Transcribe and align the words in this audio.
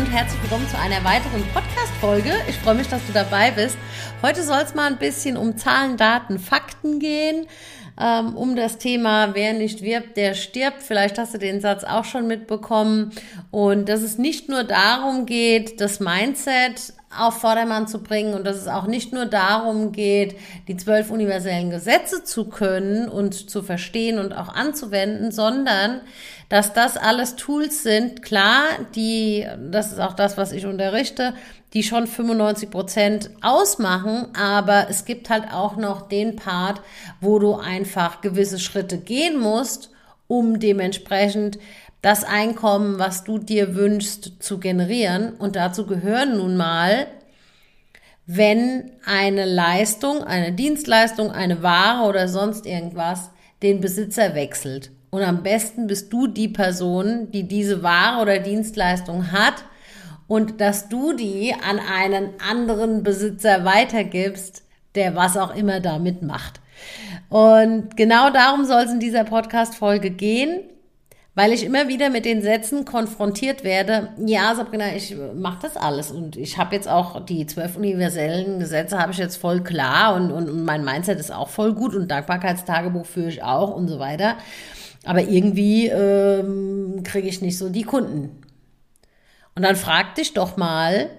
und 0.00 0.10
herzlich 0.10 0.40
willkommen 0.40 0.66
zu 0.66 0.78
einer 0.78 1.04
weiteren 1.04 1.44
Podcast-Folge. 1.52 2.32
Ich 2.48 2.56
freue 2.56 2.74
mich, 2.74 2.88
dass 2.88 3.06
du 3.06 3.12
dabei 3.12 3.50
bist. 3.50 3.76
Heute 4.22 4.42
soll 4.42 4.60
es 4.64 4.74
mal 4.74 4.86
ein 4.86 4.96
bisschen 4.96 5.36
um 5.36 5.58
Zahlen, 5.58 5.98
Daten, 5.98 6.38
Fakten 6.38 7.00
gehen, 7.00 7.46
ähm, 8.00 8.34
um 8.34 8.56
das 8.56 8.78
Thema, 8.78 9.34
wer 9.34 9.52
nicht 9.52 9.82
wirbt, 9.82 10.16
der 10.16 10.32
stirbt. 10.32 10.80
Vielleicht 10.80 11.18
hast 11.18 11.34
du 11.34 11.38
den 11.38 11.60
Satz 11.60 11.84
auch 11.84 12.06
schon 12.06 12.26
mitbekommen. 12.26 13.12
Und 13.50 13.90
dass 13.90 14.00
es 14.00 14.16
nicht 14.16 14.48
nur 14.48 14.64
darum 14.64 15.26
geht, 15.26 15.82
das 15.82 16.00
Mindset 16.00 16.94
auf 17.14 17.40
Vordermann 17.40 17.86
zu 17.86 18.02
bringen 18.02 18.32
und 18.32 18.46
dass 18.46 18.56
es 18.56 18.68
auch 18.68 18.86
nicht 18.86 19.12
nur 19.12 19.26
darum 19.26 19.92
geht, 19.92 20.36
die 20.68 20.78
zwölf 20.78 21.10
universellen 21.10 21.68
Gesetze 21.68 22.24
zu 22.24 22.46
können 22.46 23.06
und 23.08 23.50
zu 23.50 23.62
verstehen 23.62 24.18
und 24.18 24.32
auch 24.32 24.48
anzuwenden, 24.48 25.30
sondern 25.30 26.00
dass 26.50 26.72
das 26.72 26.96
alles 26.96 27.36
Tools 27.36 27.84
sind, 27.84 28.22
klar, 28.22 28.64
die, 28.96 29.46
das 29.70 29.92
ist 29.92 30.00
auch 30.00 30.14
das, 30.14 30.36
was 30.36 30.50
ich 30.50 30.66
unterrichte, 30.66 31.32
die 31.72 31.84
schon 31.84 32.08
95 32.08 32.70
Prozent 32.70 33.30
ausmachen, 33.40 34.26
aber 34.36 34.88
es 34.90 35.04
gibt 35.04 35.30
halt 35.30 35.52
auch 35.52 35.76
noch 35.76 36.08
den 36.08 36.34
Part, 36.34 36.82
wo 37.20 37.38
du 37.38 37.54
einfach 37.54 38.20
gewisse 38.20 38.58
Schritte 38.58 38.98
gehen 38.98 39.38
musst, 39.38 39.90
um 40.26 40.58
dementsprechend 40.58 41.58
das 42.02 42.24
Einkommen, 42.24 42.98
was 42.98 43.22
du 43.22 43.38
dir 43.38 43.76
wünschst, 43.76 44.42
zu 44.42 44.58
generieren. 44.58 45.34
Und 45.34 45.54
dazu 45.54 45.86
gehören 45.86 46.36
nun 46.36 46.56
mal, 46.56 47.06
wenn 48.26 48.90
eine 49.04 49.44
Leistung, 49.44 50.24
eine 50.24 50.52
Dienstleistung, 50.52 51.30
eine 51.30 51.62
Ware 51.62 52.08
oder 52.08 52.26
sonst 52.26 52.66
irgendwas 52.66 53.30
den 53.62 53.80
Besitzer 53.80 54.34
wechselt. 54.34 54.90
Und 55.10 55.22
am 55.22 55.42
besten 55.42 55.88
bist 55.88 56.12
du 56.12 56.28
die 56.28 56.48
Person, 56.48 57.30
die 57.32 57.42
diese 57.42 57.82
Ware 57.82 58.22
oder 58.22 58.38
Dienstleistung 58.38 59.32
hat 59.32 59.64
und 60.28 60.60
dass 60.60 60.88
du 60.88 61.12
die 61.12 61.52
an 61.54 61.80
einen 61.80 62.30
anderen 62.48 63.02
Besitzer 63.02 63.64
weitergibst, 63.64 64.62
der 64.94 65.16
was 65.16 65.36
auch 65.36 65.54
immer 65.54 65.80
damit 65.80 66.22
macht. 66.22 66.60
Und 67.28 67.96
genau 67.96 68.30
darum 68.30 68.64
soll 68.64 68.82
es 68.82 68.92
in 68.92 69.00
dieser 69.00 69.24
Podcast-Folge 69.24 70.10
gehen, 70.10 70.60
weil 71.34 71.52
ich 71.52 71.64
immer 71.64 71.88
wieder 71.88 72.10
mit 72.10 72.24
den 72.24 72.42
Sätzen 72.42 72.84
konfrontiert 72.84 73.64
werde, 73.64 74.10
ja, 74.24 74.54
Sabrina, 74.54 74.94
ich 74.94 75.16
mache 75.34 75.58
das 75.62 75.76
alles 75.76 76.10
und 76.10 76.36
ich 76.36 76.58
habe 76.58 76.74
jetzt 76.74 76.88
auch 76.88 77.24
die 77.24 77.46
zwölf 77.46 77.76
universellen 77.76 78.58
Gesetze 78.58 78.98
habe 78.98 79.12
ich 79.12 79.18
jetzt 79.18 79.36
voll 79.36 79.62
klar 79.62 80.14
und, 80.14 80.30
und, 80.32 80.48
und 80.48 80.64
mein 80.64 80.84
Mindset 80.84 81.18
ist 81.18 81.32
auch 81.32 81.48
voll 81.48 81.72
gut 81.72 81.94
und 81.94 82.10
Dankbarkeitstagebuch 82.10 83.06
führe 83.06 83.28
ich 83.28 83.42
auch 83.42 83.74
und 83.74 83.88
so 83.88 83.98
weiter. 83.98 84.36
Aber 85.04 85.22
irgendwie 85.22 85.86
ähm, 85.88 87.02
kriege 87.04 87.28
ich 87.28 87.40
nicht 87.40 87.56
so 87.56 87.68
die 87.68 87.84
Kunden. 87.84 88.42
Und 89.54 89.62
dann 89.62 89.76
frag 89.76 90.14
dich 90.14 90.34
doch 90.34 90.56
mal, 90.56 91.10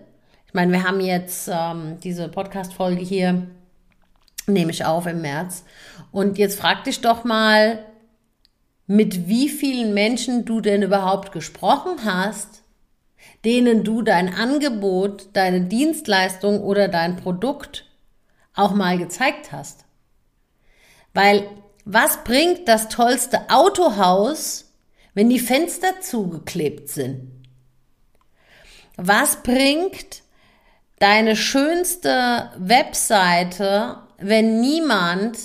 ich 0.47 0.53
meine, 0.53 0.71
wir 0.71 0.83
haben 0.83 0.99
jetzt 0.99 1.49
ähm, 1.51 1.97
diese 2.03 2.27
Podcast-Folge 2.27 3.01
hier, 3.01 3.47
nehme 4.47 4.71
ich 4.71 4.85
auf 4.85 5.05
im 5.07 5.21
März. 5.21 5.63
Und 6.11 6.37
jetzt 6.37 6.59
frag 6.59 6.83
dich 6.83 7.01
doch 7.01 7.23
mal, 7.23 7.85
mit 8.87 9.27
wie 9.27 9.47
vielen 9.47 9.93
Menschen 9.93 10.43
du 10.43 10.59
denn 10.59 10.81
überhaupt 10.81 11.31
gesprochen 11.31 12.03
hast, 12.03 12.63
denen 13.45 13.83
du 13.83 14.01
dein 14.01 14.33
Angebot, 14.33 15.29
deine 15.33 15.61
Dienstleistung 15.61 16.61
oder 16.61 16.87
dein 16.87 17.15
Produkt 17.15 17.85
auch 18.53 18.73
mal 18.73 18.97
gezeigt 18.97 19.51
hast. 19.51 19.85
Weil 21.13 21.47
was 21.85 22.23
bringt 22.23 22.67
das 22.67 22.89
tollste 22.89 23.49
Autohaus, 23.49 24.71
wenn 25.13 25.29
die 25.29 25.39
Fenster 25.39 25.99
zugeklebt 26.01 26.89
sind? 26.89 27.31
Was 28.97 29.37
bringt 29.37 30.21
deine 30.99 31.35
schönste 31.35 32.51
Webseite, 32.57 33.97
wenn 34.17 34.61
niemand 34.61 35.39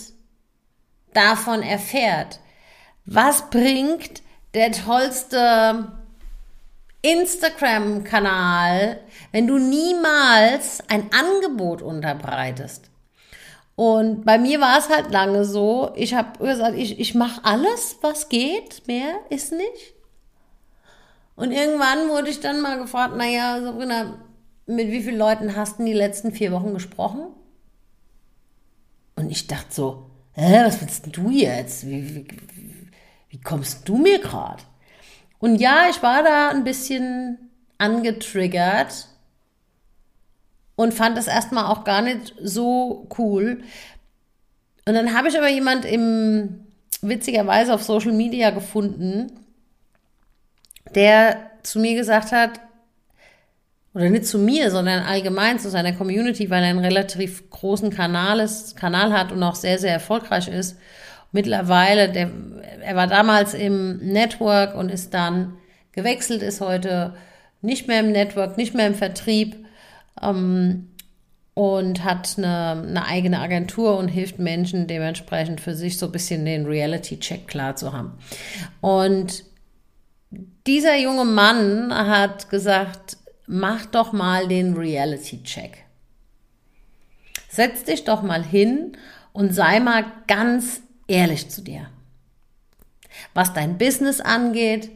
davon 1.14 1.62
erfährt? 1.62 2.40
Was 3.06 3.48
bringt 3.50 4.22
der 4.54 4.72
tollste 4.72 5.92
Instagram-Kanal, 7.02 9.00
wenn 9.32 9.46
du 9.46 9.58
niemals 9.58 10.82
ein 10.88 11.10
Angebot 11.12 11.80
unterbreitest? 11.80 12.90
Und 13.76 14.24
bei 14.24 14.38
mir 14.38 14.60
war 14.60 14.78
es 14.78 14.88
halt 14.88 15.10
lange 15.12 15.44
so, 15.44 15.92
ich 15.94 16.14
habe 16.14 16.38
gesagt, 16.38 16.76
ich, 16.76 16.98
ich 16.98 17.14
mache 17.14 17.44
alles, 17.44 17.98
was 18.00 18.30
geht, 18.30 18.86
mehr 18.86 19.20
ist 19.28 19.52
nicht. 19.52 19.94
Und 21.36 21.52
irgendwann 21.52 22.08
wurde 22.08 22.30
ich 22.30 22.40
dann 22.40 22.62
mal 22.62 22.78
gefragt, 22.78 23.14
naja, 23.16 23.60
Sabrina, 23.60 24.18
mit 24.64 24.90
wie 24.90 25.02
vielen 25.02 25.18
Leuten 25.18 25.54
hast 25.54 25.78
du 25.78 25.84
die 25.84 25.92
letzten 25.92 26.32
vier 26.32 26.52
Wochen 26.52 26.72
gesprochen? 26.72 27.26
Und 29.14 29.30
ich 29.30 29.46
dachte 29.46 29.74
so, 29.74 30.10
hä, 30.32 30.62
was 30.64 30.80
willst 30.80 31.14
du 31.14 31.28
jetzt? 31.28 31.86
Wie, 31.86 32.14
wie, 32.14 32.26
wie 33.28 33.40
kommst 33.42 33.86
du 33.86 33.98
mir 33.98 34.18
gerade? 34.18 34.62
Und 35.38 35.56
ja, 35.56 35.90
ich 35.90 36.02
war 36.02 36.22
da 36.22 36.48
ein 36.48 36.64
bisschen 36.64 37.50
angetriggert 37.76 39.08
und 40.76 40.94
fand 40.94 41.16
das 41.16 41.26
erstmal 41.26 41.66
auch 41.66 41.84
gar 41.84 42.02
nicht 42.02 42.34
so 42.40 43.08
cool. 43.18 43.62
Und 44.86 44.94
dann 44.94 45.14
habe 45.16 45.28
ich 45.28 45.36
aber 45.36 45.48
jemand 45.48 45.84
im 45.84 46.66
witzigerweise 47.02 47.74
auf 47.74 47.82
Social 47.82 48.12
Media 48.12 48.50
gefunden, 48.50 49.32
der 50.94 51.50
zu 51.62 51.80
mir 51.80 51.94
gesagt 51.94 52.32
hat, 52.32 52.60
oder 53.94 54.10
nicht 54.10 54.26
zu 54.26 54.38
mir, 54.38 54.70
sondern 54.70 55.04
allgemein 55.04 55.58
zu 55.58 55.70
seiner 55.70 55.94
Community, 55.94 56.50
weil 56.50 56.62
er 56.62 56.68
einen 56.68 56.84
relativ 56.84 57.48
großen 57.48 57.90
Kanal, 57.90 58.40
ist, 58.40 58.76
Kanal 58.76 59.12
hat 59.12 59.32
und 59.32 59.42
auch 59.42 59.54
sehr, 59.54 59.78
sehr 59.78 59.92
erfolgreich 59.92 60.48
ist. 60.48 60.78
Mittlerweile, 61.32 62.10
der, 62.10 62.30
er 62.82 62.94
war 62.94 63.06
damals 63.06 63.54
im 63.54 63.96
Network 63.98 64.74
und 64.74 64.90
ist 64.90 65.14
dann 65.14 65.54
gewechselt, 65.92 66.42
ist 66.42 66.60
heute 66.60 67.14
nicht 67.62 67.88
mehr 67.88 68.00
im 68.00 68.12
Network, 68.12 68.58
nicht 68.58 68.74
mehr 68.74 68.86
im 68.86 68.94
Vertrieb 68.94 69.65
ähm, 70.22 70.88
und 71.54 72.04
hat 72.04 72.34
eine, 72.36 72.82
eine 72.86 73.06
eigene 73.06 73.40
Agentur 73.40 73.96
und 73.96 74.08
hilft 74.08 74.38
Menschen 74.38 74.86
dementsprechend 74.86 75.60
für 75.60 75.74
sich 75.74 75.96
so 75.98 76.06
ein 76.06 76.12
bisschen 76.12 76.44
den 76.44 76.66
Reality-Check 76.66 77.48
klar 77.48 77.76
zu 77.76 77.92
haben. 77.92 78.18
Und 78.80 79.44
dieser 80.66 80.98
junge 80.98 81.24
Mann 81.24 81.94
hat 81.94 82.50
gesagt, 82.50 83.16
mach 83.46 83.86
doch 83.86 84.12
mal 84.12 84.48
den 84.48 84.74
Reality-Check. 84.74 85.84
Setz 87.48 87.84
dich 87.84 88.04
doch 88.04 88.22
mal 88.22 88.44
hin 88.44 88.96
und 89.32 89.54
sei 89.54 89.80
mal 89.80 90.04
ganz 90.26 90.82
ehrlich 91.06 91.48
zu 91.48 91.62
dir. 91.62 91.88
Was 93.32 93.54
dein 93.54 93.78
Business 93.78 94.20
angeht, 94.20 94.90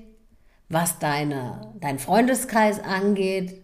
was 0.69 0.98
deine, 0.98 1.72
dein 1.80 1.98
Freundeskreis 1.98 2.80
angeht, 2.80 3.62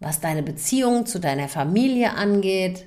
was 0.00 0.20
deine 0.20 0.42
Beziehung 0.42 1.06
zu 1.06 1.18
deiner 1.18 1.48
Familie 1.48 2.14
angeht. 2.14 2.86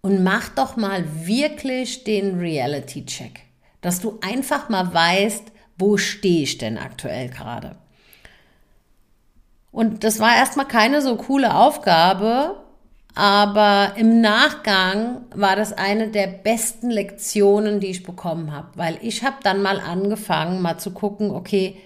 Und 0.00 0.22
mach 0.22 0.50
doch 0.50 0.76
mal 0.76 1.04
wirklich 1.26 2.04
den 2.04 2.38
Reality-Check, 2.38 3.40
dass 3.80 4.00
du 4.00 4.18
einfach 4.20 4.68
mal 4.68 4.92
weißt, 4.92 5.44
wo 5.78 5.96
stehe 5.96 6.42
ich 6.42 6.58
denn 6.58 6.78
aktuell 6.78 7.28
gerade? 7.30 7.76
Und 9.72 10.04
das 10.04 10.20
war 10.20 10.36
erstmal 10.36 10.68
keine 10.68 11.00
so 11.00 11.16
coole 11.16 11.54
Aufgabe, 11.54 12.62
aber 13.14 13.94
im 13.96 14.20
Nachgang 14.20 15.22
war 15.34 15.56
das 15.56 15.72
eine 15.72 16.08
der 16.08 16.26
besten 16.26 16.90
Lektionen, 16.90 17.80
die 17.80 17.88
ich 17.88 18.02
bekommen 18.02 18.52
habe, 18.52 18.68
weil 18.74 18.98
ich 19.02 19.24
habe 19.24 19.36
dann 19.42 19.62
mal 19.62 19.80
angefangen, 19.80 20.60
mal 20.60 20.78
zu 20.78 20.92
gucken, 20.92 21.30
okay, 21.30 21.76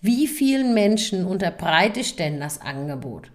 wie 0.00 0.26
vielen 0.26 0.74
Menschen 0.74 1.24
unterbreite 1.26 2.00
ich 2.00 2.16
denn 2.16 2.40
das 2.40 2.60
Angebot? 2.60 3.30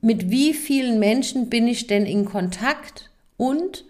Mit 0.00 0.30
wie 0.30 0.54
vielen 0.54 0.98
Menschen 0.98 1.48
bin 1.48 1.66
ich 1.66 1.86
denn 1.86 2.06
in 2.06 2.24
Kontakt? 2.24 3.10
Und 3.36 3.84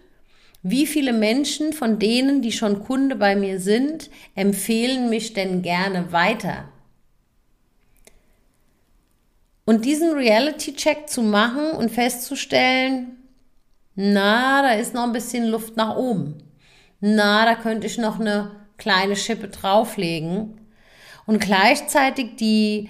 wie 0.61 0.87
viele 0.87 1.13
Menschen 1.13 1.73
von 1.73 1.99
denen, 1.99 2.41
die 2.41 2.51
schon 2.51 2.83
Kunde 2.83 3.15
bei 3.15 3.35
mir 3.35 3.59
sind, 3.59 4.09
empfehlen 4.35 5.09
mich 5.09 5.33
denn 5.33 5.61
gerne 5.61 6.11
weiter? 6.11 6.69
Und 9.65 9.85
diesen 9.85 10.11
Reality-Check 10.11 11.07
zu 11.07 11.21
machen 11.21 11.71
und 11.71 11.89
festzustellen, 11.89 13.17
na, 13.95 14.61
da 14.61 14.73
ist 14.73 14.93
noch 14.93 15.03
ein 15.03 15.13
bisschen 15.13 15.47
Luft 15.47 15.77
nach 15.77 15.95
oben. 15.95 16.43
Na, 16.99 17.45
da 17.45 17.55
könnte 17.55 17.87
ich 17.87 17.97
noch 17.97 18.19
eine 18.19 18.51
kleine 18.77 19.15
Schippe 19.15 19.49
drauflegen. 19.49 20.59
Und 21.25 21.39
gleichzeitig 21.39 22.35
die, 22.37 22.89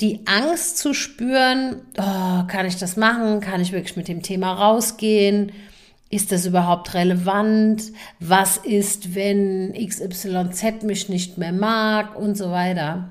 die 0.00 0.26
Angst 0.26 0.78
zu 0.78 0.92
spüren, 0.92 1.80
oh, 1.96 2.46
kann 2.46 2.66
ich 2.66 2.76
das 2.76 2.96
machen? 2.96 3.40
Kann 3.40 3.60
ich 3.60 3.72
wirklich 3.72 3.96
mit 3.96 4.08
dem 4.08 4.22
Thema 4.22 4.52
rausgehen? 4.52 5.52
Ist 6.10 6.32
das 6.32 6.46
überhaupt 6.46 6.94
relevant? 6.94 7.82
Was 8.20 8.58
ist, 8.58 9.14
wenn 9.14 9.72
XYZ 9.72 10.82
mich 10.82 11.08
nicht 11.08 11.38
mehr 11.38 11.52
mag 11.52 12.16
und 12.16 12.36
so 12.36 12.50
weiter? 12.50 13.08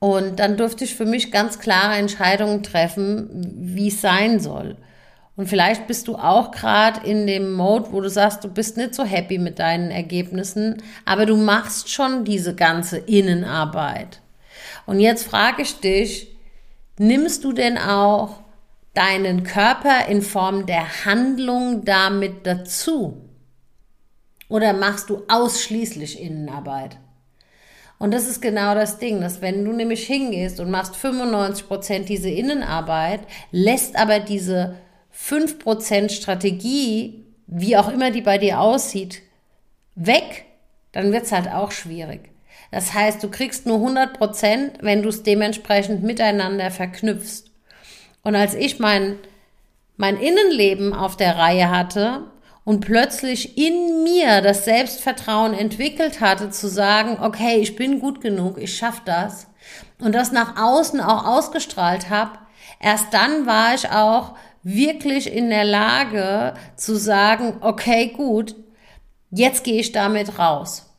Und 0.00 0.40
dann 0.40 0.56
durfte 0.56 0.82
ich 0.82 0.96
für 0.96 1.06
mich 1.06 1.30
ganz 1.30 1.60
klare 1.60 1.94
Entscheidungen 1.94 2.64
treffen, 2.64 3.28
wie 3.56 3.86
es 3.86 4.00
sein 4.00 4.40
soll. 4.40 4.76
Und 5.36 5.48
vielleicht 5.48 5.86
bist 5.86 6.08
du 6.08 6.16
auch 6.16 6.50
gerade 6.50 7.08
in 7.08 7.28
dem 7.28 7.52
Mode, 7.52 7.92
wo 7.92 8.00
du 8.00 8.10
sagst, 8.10 8.42
du 8.42 8.48
bist 8.48 8.76
nicht 8.76 8.96
so 8.96 9.04
happy 9.04 9.38
mit 9.38 9.60
deinen 9.60 9.92
Ergebnissen, 9.92 10.82
aber 11.04 11.24
du 11.24 11.36
machst 11.36 11.88
schon 11.88 12.24
diese 12.24 12.54
ganze 12.56 12.98
Innenarbeit. 12.98 14.21
Und 14.86 15.00
jetzt 15.00 15.24
frage 15.24 15.62
ich 15.62 15.80
dich, 15.80 16.36
nimmst 16.98 17.44
du 17.44 17.52
denn 17.52 17.78
auch 17.78 18.42
deinen 18.94 19.44
Körper 19.44 20.06
in 20.08 20.22
Form 20.22 20.66
der 20.66 21.04
Handlung 21.04 21.84
damit 21.84 22.46
dazu? 22.46 23.28
Oder 24.48 24.72
machst 24.72 25.08
du 25.08 25.22
ausschließlich 25.28 26.20
Innenarbeit? 26.20 26.98
Und 27.98 28.12
das 28.12 28.26
ist 28.26 28.42
genau 28.42 28.74
das 28.74 28.98
Ding, 28.98 29.20
dass 29.20 29.40
wenn 29.40 29.64
du 29.64 29.72
nämlich 29.72 30.06
hingehst 30.06 30.58
und 30.58 30.70
machst 30.70 30.96
95 30.96 31.68
Prozent 31.68 32.08
diese 32.08 32.28
Innenarbeit, 32.28 33.20
lässt 33.52 33.96
aber 33.96 34.18
diese 34.18 34.76
5% 35.16 36.10
Strategie, 36.10 37.24
wie 37.46 37.76
auch 37.76 37.88
immer 37.88 38.10
die 38.10 38.20
bei 38.20 38.38
dir 38.38 38.60
aussieht, 38.60 39.22
weg, 39.94 40.46
dann 40.90 41.12
wird 41.12 41.26
es 41.26 41.32
halt 41.32 41.48
auch 41.48 41.70
schwierig. 41.70 42.31
Das 42.72 42.94
heißt, 42.94 43.22
du 43.22 43.30
kriegst 43.30 43.66
nur 43.66 43.76
100 43.76 44.14
Prozent, 44.18 44.78
wenn 44.80 45.02
du 45.02 45.10
es 45.10 45.22
dementsprechend 45.22 46.02
miteinander 46.02 46.70
verknüpfst. 46.70 47.50
Und 48.22 48.34
als 48.34 48.54
ich 48.54 48.78
mein, 48.78 49.18
mein 49.98 50.16
Innenleben 50.16 50.94
auf 50.94 51.16
der 51.16 51.36
Reihe 51.36 51.70
hatte 51.70 52.22
und 52.64 52.80
plötzlich 52.80 53.58
in 53.58 54.04
mir 54.04 54.40
das 54.40 54.64
Selbstvertrauen 54.64 55.52
entwickelt 55.52 56.22
hatte, 56.22 56.48
zu 56.48 56.66
sagen, 56.66 57.18
okay, 57.20 57.56
ich 57.56 57.76
bin 57.76 58.00
gut 58.00 58.22
genug, 58.22 58.56
ich 58.56 58.74
schaffe 58.74 59.02
das 59.04 59.48
und 60.00 60.14
das 60.14 60.32
nach 60.32 60.56
außen 60.56 61.00
auch 61.02 61.26
ausgestrahlt 61.26 62.08
habe, 62.08 62.38
erst 62.80 63.12
dann 63.12 63.46
war 63.46 63.74
ich 63.74 63.90
auch 63.90 64.34
wirklich 64.62 65.30
in 65.30 65.50
der 65.50 65.64
Lage 65.64 66.54
zu 66.76 66.96
sagen, 66.96 67.58
okay, 67.60 68.14
gut, 68.16 68.54
jetzt 69.30 69.62
gehe 69.62 69.80
ich 69.80 69.92
damit 69.92 70.38
raus. 70.38 70.91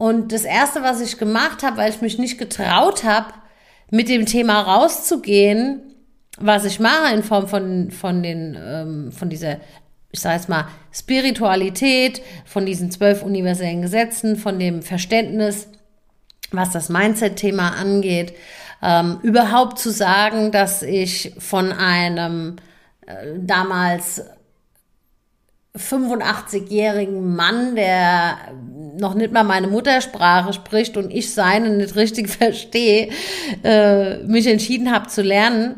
Und 0.00 0.32
das 0.32 0.44
Erste, 0.44 0.82
was 0.82 1.02
ich 1.02 1.18
gemacht 1.18 1.62
habe, 1.62 1.76
weil 1.76 1.90
ich 1.90 2.00
mich 2.00 2.16
nicht 2.16 2.38
getraut 2.38 3.04
habe, 3.04 3.34
mit 3.90 4.08
dem 4.08 4.24
Thema 4.24 4.62
rauszugehen, 4.62 5.82
was 6.38 6.64
ich 6.64 6.80
mache 6.80 7.14
in 7.14 7.22
Form 7.22 7.46
von, 7.46 7.90
von, 7.90 8.22
den, 8.22 8.56
ähm, 8.58 9.12
von 9.12 9.28
dieser 9.28 9.58
ich 10.10 10.20
sage 10.20 10.36
jetzt 10.36 10.48
mal, 10.48 10.68
Spiritualität, 10.90 12.22
von 12.46 12.64
diesen 12.64 12.90
zwölf 12.90 13.22
universellen 13.22 13.82
Gesetzen, 13.82 14.36
von 14.36 14.58
dem 14.58 14.80
Verständnis, 14.80 15.68
was 16.50 16.70
das 16.70 16.88
Mindset-Thema 16.88 17.74
angeht, 17.78 18.32
ähm, 18.82 19.18
überhaupt 19.22 19.78
zu 19.78 19.90
sagen, 19.90 20.50
dass 20.50 20.80
ich 20.80 21.34
von 21.38 21.72
einem 21.72 22.56
äh, 23.06 23.34
damals 23.36 24.22
85-jährigen 25.76 27.34
Mann, 27.36 27.76
der 27.76 28.38
noch 28.98 29.14
nicht 29.14 29.32
mal 29.32 29.44
meine 29.44 29.68
Muttersprache 29.68 30.52
spricht 30.52 30.96
und 30.96 31.10
ich 31.10 31.32
seine 31.32 31.70
nicht 31.70 31.96
richtig 31.96 32.28
verstehe, 32.38 33.10
äh, 33.62 34.18
mich 34.24 34.46
entschieden 34.46 34.92
habe 34.92 35.08
zu 35.08 35.22
lernen. 35.22 35.76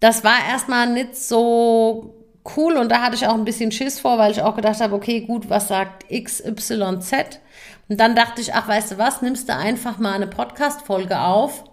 Das 0.00 0.24
war 0.24 0.36
erstmal 0.48 0.92
nicht 0.92 1.16
so 1.16 2.14
cool 2.56 2.76
und 2.76 2.90
da 2.90 3.02
hatte 3.02 3.16
ich 3.16 3.26
auch 3.26 3.34
ein 3.34 3.44
bisschen 3.44 3.72
Schiss 3.72 3.98
vor, 3.98 4.18
weil 4.18 4.30
ich 4.30 4.42
auch 4.42 4.54
gedacht 4.54 4.80
habe, 4.80 4.94
okay, 4.94 5.20
gut, 5.22 5.50
was 5.50 5.68
sagt 5.68 6.06
XYZ? 6.08 7.40
Und 7.88 8.00
dann 8.00 8.14
dachte 8.14 8.40
ich, 8.40 8.54
ach, 8.54 8.68
weißt 8.68 8.92
du 8.92 8.98
was, 8.98 9.22
nimmst 9.22 9.48
du 9.48 9.56
einfach 9.56 9.98
mal 9.98 10.14
eine 10.14 10.26
Podcast-Folge 10.26 11.20
auf 11.20 11.64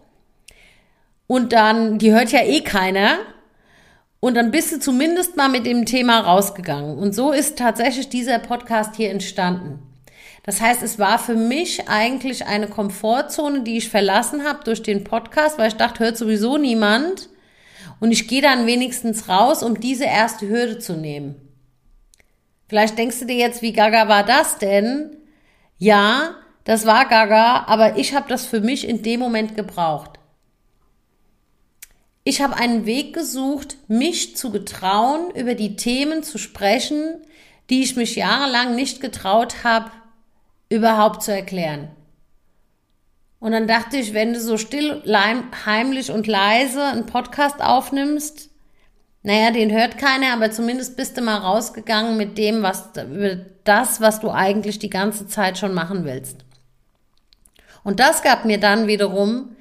und 1.28 1.54
dann, 1.54 1.98
die 2.00 2.12
hört 2.12 2.32
ja 2.32 2.42
eh 2.42 2.62
keiner. 2.62 3.18
Und 4.24 4.36
dann 4.36 4.52
bist 4.52 4.72
du 4.72 4.80
zumindest 4.80 5.36
mal 5.36 5.50
mit 5.50 5.66
dem 5.66 5.86
Thema 5.86 6.22
rausgegangen. 6.22 6.98
Und 6.98 7.14
so 7.14 7.34
ist 7.34 7.58
tatsächlich 7.58 8.08
dieser 8.08 8.40
Podcast 8.40 8.96
hier 8.96 9.12
entstanden. 9.12 9.80
Das 10.44 10.62
heißt, 10.62 10.82
es 10.82 10.98
war 10.98 11.20
für 11.20 11.36
mich 11.36 11.90
eigentlich 11.90 12.46
eine 12.48 12.70
Komfortzone, 12.70 13.64
die 13.64 13.76
ich 13.76 13.90
verlassen 13.90 14.46
habe 14.46 14.64
durch 14.64 14.82
den 14.82 15.04
Podcast, 15.04 15.58
weil 15.58 15.68
ich 15.68 15.76
dachte, 15.76 16.06
hört 16.06 16.18
sowieso 16.18 16.58
niemand. 16.58 17.28
Und 18.00 18.14
ich 18.14 18.30
gehe 18.30 18.42
dann 18.42 18.66
wenigstens 18.66 19.28
raus, 19.28 19.62
um 19.62 19.82
diese 19.82 20.06
erste 20.06 20.48
Hürde 20.48 20.80
zu 20.80 20.94
nehmen. 20.94 21.36
Vielleicht 22.70 22.98
denkst 22.98 23.20
du 23.20 23.26
dir 23.26 23.36
jetzt, 23.36 23.62
wie 23.62 23.74
gaga 23.74 24.08
war 24.08 24.24
das 24.24 24.58
denn? 24.58 25.18
Ja, 25.78 26.36
das 26.64 26.86
war 26.86 27.10
gaga, 27.10 27.66
aber 27.68 27.98
ich 27.98 28.16
habe 28.16 28.30
das 28.30 28.46
für 28.46 28.62
mich 28.62 28.88
in 28.88 29.04
dem 29.04 29.20
Moment 29.20 29.58
gebraucht. 29.58 30.12
Ich 32.24 32.42
habe 32.42 32.56
einen 32.56 32.86
Weg 32.86 33.14
gesucht, 33.14 33.78
mich 33.88 34.38
zu 34.38 34.52
getrauen, 34.52 35.32
über 35.36 35.56
die 35.56 35.76
Themen 35.76 36.24
zu 36.24 36.38
sprechen, 36.38 37.22
die 37.70 37.84
ich 37.84 37.96
mich 37.96 38.16
jahrelang 38.16 38.76
nicht 38.76 39.02
getraut 39.02 39.64
habe, 39.64 39.92
überhaupt 40.70 41.24
zu 41.24 41.34
erklären. 41.34 41.90
Und 43.40 43.52
dann 43.52 43.68
dachte 43.68 43.98
ich, 43.98 44.14
wenn 44.14 44.34
du 44.34 44.40
so 44.40 44.58
still, 44.58 45.04
heimlich 45.66 46.12
und 46.12 46.28
leise 46.28 46.84
einen 46.84 47.06
Podcast 47.06 47.62
aufnimmst, 47.62 48.50
naja, 49.22 49.52
den 49.52 49.72
hört 49.72 49.98
keiner, 49.98 50.32
aber 50.34 50.52
zumindest 50.52 50.96
bist 50.96 51.18
du 51.18 51.22
mal 51.22 51.38
rausgegangen 51.38 52.16
mit 52.16 52.38
dem, 52.38 52.62
was, 52.62 52.92
das, 53.64 54.00
was 54.00 54.22
du 54.22 54.30
eigentlich 54.32 54.80
die 54.80 54.90
ganze 54.90 55.28
Zeit 55.28 55.58
schon 55.58 55.74
machen 55.74 56.06
willst. 56.06 56.46
Und 57.84 58.00
das 58.00 58.22
gab 58.22 58.46
mir 58.46 58.60
dann 58.60 58.88
wiederum 58.88 59.58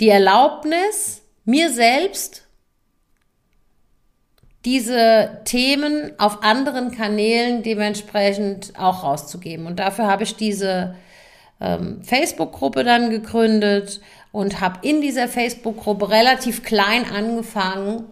die 0.00 0.10
Erlaubnis, 0.10 1.23
mir 1.44 1.70
selbst 1.70 2.42
diese 4.64 5.40
Themen 5.44 6.12
auf 6.18 6.42
anderen 6.42 6.90
Kanälen 6.90 7.62
dementsprechend 7.62 8.72
auch 8.78 9.02
rauszugeben. 9.02 9.66
Und 9.66 9.78
dafür 9.78 10.06
habe 10.06 10.22
ich 10.22 10.36
diese 10.36 10.94
ähm, 11.60 12.02
Facebook-Gruppe 12.02 12.82
dann 12.82 13.10
gegründet 13.10 14.00
und 14.32 14.60
habe 14.60 14.86
in 14.86 15.00
dieser 15.00 15.28
Facebook-Gruppe 15.28 16.10
relativ 16.10 16.62
klein 16.62 17.04
angefangen 17.14 18.04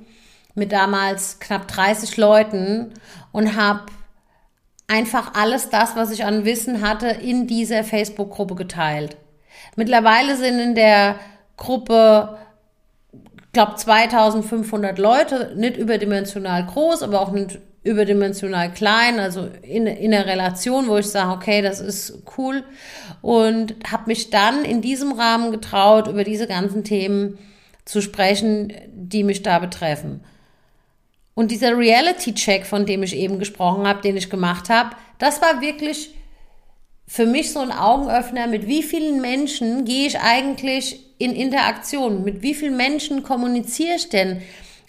mit 0.54 0.72
damals 0.72 1.40
knapp 1.40 1.66
30 1.68 2.18
Leuten 2.18 2.92
und 3.32 3.56
habe 3.56 3.86
einfach 4.86 5.32
alles 5.34 5.70
das, 5.70 5.96
was 5.96 6.10
ich 6.10 6.24
an 6.24 6.44
Wissen 6.44 6.86
hatte, 6.86 7.08
in 7.08 7.46
dieser 7.46 7.82
Facebook-Gruppe 7.82 8.54
geteilt. 8.54 9.16
Mittlerweile 9.76 10.36
sind 10.36 10.58
in 10.58 10.74
der 10.74 11.16
Gruppe, 11.56 12.38
glaube 13.52 13.76
2500 13.76 14.98
Leute, 14.98 15.52
nicht 15.56 15.76
überdimensional 15.76 16.64
groß, 16.66 17.02
aber 17.02 17.20
auch 17.20 17.32
nicht 17.32 17.58
überdimensional 17.84 18.72
klein, 18.72 19.18
also 19.18 19.48
in, 19.62 19.86
in 19.86 20.12
der 20.12 20.26
Relation, 20.26 20.88
wo 20.88 20.96
ich 20.98 21.08
sage, 21.08 21.32
okay, 21.32 21.62
das 21.62 21.80
ist 21.80 22.22
cool 22.38 22.62
und 23.22 23.74
habe 23.90 24.04
mich 24.06 24.30
dann 24.30 24.64
in 24.64 24.80
diesem 24.80 25.12
Rahmen 25.12 25.50
getraut, 25.50 26.06
über 26.06 26.24
diese 26.24 26.46
ganzen 26.46 26.84
Themen 26.84 27.38
zu 27.84 28.00
sprechen, 28.00 28.72
die 28.92 29.24
mich 29.24 29.42
da 29.42 29.58
betreffen. 29.58 30.22
Und 31.34 31.50
dieser 31.50 31.76
Reality-Check, 31.76 32.66
von 32.66 32.86
dem 32.86 33.02
ich 33.02 33.16
eben 33.16 33.38
gesprochen 33.38 33.86
habe, 33.86 34.02
den 34.02 34.16
ich 34.16 34.30
gemacht 34.30 34.68
habe, 34.68 34.90
das 35.18 35.42
war 35.42 35.60
wirklich 35.60 36.14
für 37.12 37.26
mich 37.26 37.52
so 37.52 37.60
ein 37.60 37.72
Augenöffner, 37.72 38.46
mit 38.46 38.66
wie 38.66 38.82
vielen 38.82 39.20
Menschen 39.20 39.84
gehe 39.84 40.06
ich 40.06 40.18
eigentlich 40.20 40.98
in 41.18 41.34
Interaktion, 41.34 42.24
mit 42.24 42.40
wie 42.40 42.54
vielen 42.54 42.78
Menschen 42.78 43.22
kommuniziere 43.22 43.96
ich 43.96 44.08
denn 44.08 44.40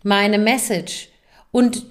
meine 0.04 0.38
Message? 0.38 1.10
Und 1.52 1.86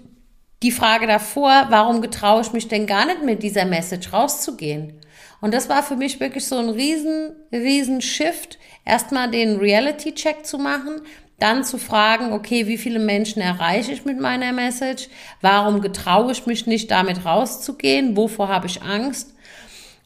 die 0.63 0.73
Frage 0.73 1.07
davor, 1.07 1.67
warum 1.69 2.01
getraue 2.01 2.41
ich 2.41 2.53
mich 2.55 2.67
denn 2.67 2.87
gar 2.87 3.05
nicht 3.05 3.23
mit 3.23 3.43
dieser 3.43 3.67
Message 3.67 4.11
rauszugehen? 4.15 4.95
Und 5.43 5.53
das 5.53 5.69
war 5.69 5.83
für 5.83 5.97
mich 5.97 6.19
wirklich 6.19 6.47
so 6.47 6.57
ein 6.57 6.71
riesen, 6.71 7.33
riesen 7.53 8.01
Shift, 8.01 8.59
erstmal 8.87 9.31
den 9.31 9.59
Reality-Check 9.59 10.47
zu 10.47 10.57
machen, 10.57 11.03
dann 11.41 11.63
zu 11.63 11.77
fragen, 11.77 12.33
okay, 12.33 12.67
wie 12.67 12.79
viele 12.79 13.01
Menschen 13.01 13.43
erreiche 13.43 13.93
ich 13.93 14.07
mit 14.07 14.19
meiner 14.19 14.55
Message? 14.55 15.09
Warum 15.43 15.83
getraue 15.83 16.33
ich 16.33 16.47
mich 16.47 16.67
nicht, 16.67 16.91
damit 16.91 17.27
rauszugehen? 17.27 18.17
Wovor 18.17 18.49
habe 18.49 18.67
ich 18.67 18.81
Angst? 18.81 19.35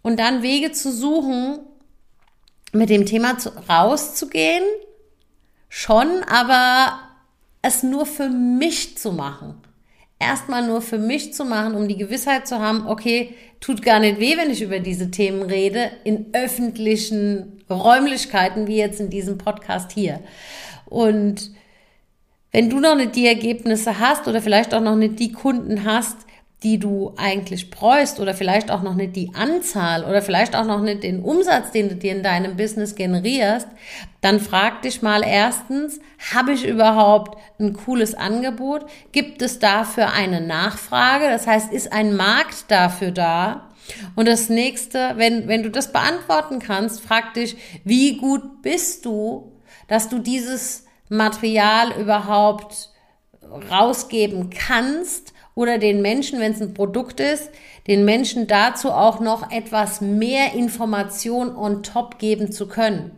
Und 0.07 0.19
dann 0.19 0.43
Wege 0.43 0.73
zu 0.73 0.93
suchen, 0.93 1.59
mit 2.73 2.91
dem 2.91 3.07
Thema 3.07 3.39
zu, 3.39 3.51
rauszugehen, 3.69 4.65
schon, 5.69 6.23
aber 6.25 7.01
es 7.63 7.83
nur 7.83 8.07
für 8.07 8.29
mich 8.29 8.99
zu 8.99 9.13
machen 9.13 9.61
erstmal 10.19 10.67
nur 10.67 10.81
für 10.81 10.99
mich 10.99 11.35
zu 11.35 11.45
machen, 11.45 11.75
um 11.75 11.89
die 11.89 11.97
Gewissheit 11.97 12.47
zu 12.47 12.59
haben, 12.59 12.87
okay, 12.87 13.35
tut 13.61 13.83
gar 13.83 14.01
nicht 14.01 14.19
weh, 14.19 14.37
wenn 14.37 14.51
ich 14.51 14.63
über 14.63 14.79
diese 14.79 15.11
Themen 15.11 15.43
rede, 15.43 15.91
in 16.05 16.27
öffentlichen 16.33 17.63
Räumlichkeiten, 17.69 18.67
wie 18.67 18.77
jetzt 18.77 19.01
in 19.01 19.11
diesem 19.11 19.39
Podcast 19.39 19.93
hier. 19.93 20.21
Und 20.87 21.51
wenn 22.53 22.71
du 22.71 22.81
noch 22.81 22.97
nicht 22.97 23.17
die 23.17 23.27
Ergebnisse 23.27 23.99
hast 23.99 24.27
oder 24.29 24.41
vielleicht 24.41 24.73
auch 24.73 24.81
noch 24.81 24.97
nicht 24.97 25.19
die 25.19 25.33
Kunden 25.33 25.85
hast, 25.85 26.17
die 26.63 26.79
du 26.79 27.13
eigentlich 27.17 27.71
bräuchst 27.71 28.19
oder 28.19 28.33
vielleicht 28.33 28.71
auch 28.71 28.83
noch 28.83 28.95
nicht 28.95 29.15
die 29.15 29.31
Anzahl 29.35 30.05
oder 30.05 30.23
vielleicht 30.23 30.57
auch 30.57 30.65
noch 30.65 30.81
nicht 30.81 31.03
den 31.03 31.23
Umsatz, 31.23 31.71
den 31.71 31.91
du 31.91 31.97
dir 31.97 32.13
in 32.13 32.23
deinem 32.23 32.57
Business 32.57 32.95
generierst, 32.95 33.69
dann 34.23 34.41
frag 34.41 34.81
dich 34.83 35.03
mal 35.03 35.23
erstens, 35.23 36.01
habe 36.35 36.53
ich 36.53 36.67
überhaupt 36.67 37.39
ein 37.61 37.75
cooles 37.75 38.15
Angebot? 38.15 38.87
Gibt 39.13 39.43
es 39.43 39.59
dafür 39.59 40.13
eine 40.13 40.41
Nachfrage? 40.41 41.29
Das 41.29 41.47
heißt, 41.47 41.73
ist 41.73 41.93
ein 41.93 42.17
Markt 42.17 42.65
dafür 42.69 43.11
da? 43.11 43.69
Und 44.17 44.27
das 44.27 44.49
nächste, 44.49 45.13
wenn, 45.17 45.49
wenn 45.49 45.63
du 45.63 45.71
das 45.71 45.93
beantworten 45.93 46.59
kannst, 46.59 47.03
frag 47.03 47.35
dich, 47.35 47.57
wie 47.85 48.17
gut 48.17 48.63
bist 48.63 49.05
du, 49.05 49.53
dass 49.89 50.09
du 50.09 50.19
dieses 50.19 50.87
Material 51.09 51.93
überhaupt 52.01 52.91
rausgeben 53.71 54.51
kannst 54.51 55.33
oder 55.57 55.79
den 55.79 56.03
Menschen, 56.03 56.39
wenn 56.39 56.53
es 56.53 56.61
ein 56.61 56.75
Produkt 56.75 57.19
ist, 57.19 57.51
den 57.89 58.05
Menschen 58.05 58.47
dazu 58.47 58.93
auch 58.93 59.21
noch 59.21 59.51
etwas 59.51 60.01
mehr 60.03 60.53
Information 60.53 61.57
on 61.57 61.83
top 61.83 62.19
geben 62.19 62.53
zu 62.53 62.69
können. 62.69 63.11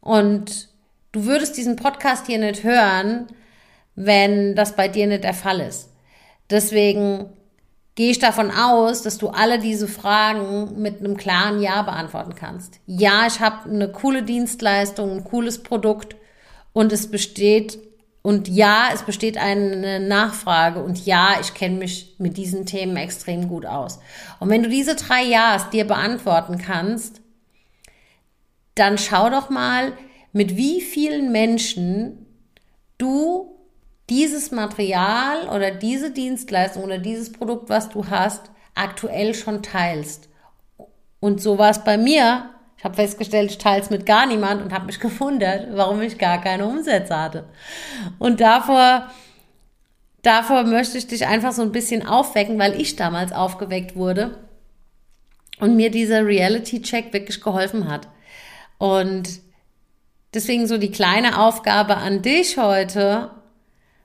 Und 0.00 0.70
du 1.12 1.26
würdest 1.26 1.58
diesen 1.58 1.76
Podcast 1.76 2.26
hier 2.26 2.38
nicht 2.38 2.64
hören, 2.64 3.26
wenn 3.94 4.56
das 4.56 4.74
bei 4.76 4.88
dir 4.88 5.06
nicht 5.06 5.24
der 5.24 5.34
Fall 5.34 5.60
ist. 5.60 5.90
Deswegen 6.48 7.26
gehe 7.96 8.10
ich 8.10 8.18
davon 8.18 8.50
aus, 8.50 9.02
dass 9.02 9.18
du 9.18 9.28
alle 9.28 9.58
diese 9.58 9.88
Fragen 9.88 10.80
mit 10.80 11.00
einem 11.00 11.18
klaren 11.18 11.60
Ja 11.60 11.82
beantworten 11.82 12.34
kannst. 12.34 12.80
Ja, 12.86 13.26
ich 13.26 13.40
habe 13.40 13.68
eine 13.68 13.92
coole 13.92 14.22
Dienstleistung, 14.22 15.10
ein 15.10 15.24
cooles 15.24 15.62
Produkt 15.62 16.16
und 16.72 16.92
es 16.94 17.10
besteht 17.10 17.78
und 18.26 18.48
ja, 18.48 18.88
es 18.94 19.02
besteht 19.02 19.36
eine 19.36 20.00
Nachfrage 20.00 20.82
und 20.82 21.04
ja, 21.04 21.36
ich 21.42 21.52
kenne 21.52 21.76
mich 21.76 22.16
mit 22.16 22.38
diesen 22.38 22.64
Themen 22.64 22.96
extrem 22.96 23.48
gut 23.48 23.66
aus. 23.66 24.00
Und 24.40 24.48
wenn 24.48 24.62
du 24.62 24.70
diese 24.70 24.96
drei 24.96 25.22
Ja's 25.24 25.68
dir 25.68 25.86
beantworten 25.86 26.56
kannst, 26.56 27.20
dann 28.76 28.96
schau 28.96 29.28
doch 29.28 29.50
mal, 29.50 29.92
mit 30.32 30.56
wie 30.56 30.80
vielen 30.80 31.32
Menschen 31.32 32.24
du 32.96 33.58
dieses 34.08 34.52
Material 34.52 35.46
oder 35.50 35.70
diese 35.70 36.10
Dienstleistung 36.10 36.82
oder 36.82 36.96
dieses 36.96 37.30
Produkt, 37.30 37.68
was 37.68 37.90
du 37.90 38.08
hast, 38.08 38.50
aktuell 38.74 39.34
schon 39.34 39.62
teilst. 39.62 40.30
Und 41.20 41.42
so 41.42 41.58
war 41.58 41.68
es 41.68 41.84
bei 41.84 41.98
mir 41.98 42.53
ich 42.84 42.86
habe 42.86 42.96
festgestellt, 42.96 43.50
ich 43.50 43.56
teile 43.56 43.80
es 43.80 43.88
mit 43.88 44.04
gar 44.04 44.26
niemand 44.26 44.60
und 44.60 44.74
habe 44.74 44.84
mich 44.84 45.00
gewundert, 45.00 45.68
warum 45.72 46.02
ich 46.02 46.18
gar 46.18 46.38
keine 46.38 46.66
Umsätze 46.66 47.18
hatte. 47.18 47.44
Und 48.18 48.42
davor, 48.42 49.10
davor 50.20 50.64
möchte 50.64 50.98
ich 50.98 51.06
dich 51.06 51.26
einfach 51.26 51.52
so 51.52 51.62
ein 51.62 51.72
bisschen 51.72 52.06
aufwecken, 52.06 52.58
weil 52.58 52.78
ich 52.78 52.94
damals 52.94 53.32
aufgeweckt 53.32 53.96
wurde 53.96 54.36
und 55.60 55.76
mir 55.76 55.90
dieser 55.90 56.26
Reality-Check 56.26 57.14
wirklich 57.14 57.40
geholfen 57.40 57.88
hat. 57.88 58.06
Und 58.76 59.40
deswegen 60.34 60.66
so 60.66 60.76
die 60.76 60.92
kleine 60.92 61.40
Aufgabe 61.40 61.96
an 61.96 62.20
dich 62.20 62.58
heute, 62.58 63.30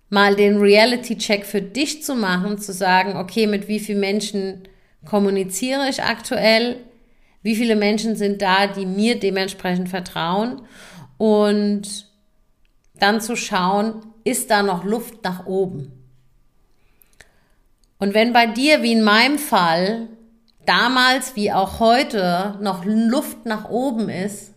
mal 0.07 0.37
den 0.37 0.57
Reality-Check 0.57 1.45
für 1.45 1.61
dich 1.61 2.01
zu 2.01 2.15
machen, 2.15 2.59
zu 2.59 2.71
sagen, 2.71 3.17
okay, 3.17 3.45
mit 3.45 3.67
wie 3.67 3.81
vielen 3.81 3.99
Menschen 3.99 4.69
kommuniziere 5.03 5.89
ich 5.89 6.01
aktuell? 6.01 6.77
Wie 7.41 7.55
viele 7.55 7.75
Menschen 7.75 8.15
sind 8.15 8.41
da, 8.41 8.67
die 8.67 8.85
mir 8.85 9.19
dementsprechend 9.19 9.89
vertrauen? 9.89 10.61
Und 11.17 12.07
dann 12.95 13.21
zu 13.21 13.35
schauen, 13.35 14.05
ist 14.23 14.51
da 14.51 14.63
noch 14.63 14.83
Luft 14.83 15.23
nach 15.23 15.45
oben? 15.45 15.91
Und 17.97 18.13
wenn 18.13 18.33
bei 18.33 18.45
dir, 18.45 18.81
wie 18.81 18.93
in 18.93 19.03
meinem 19.03 19.37
Fall, 19.37 20.07
damals 20.65 21.35
wie 21.35 21.51
auch 21.51 21.79
heute 21.79 22.57
noch 22.61 22.85
Luft 22.85 23.45
nach 23.45 23.69
oben 23.69 24.09
ist, 24.09 24.53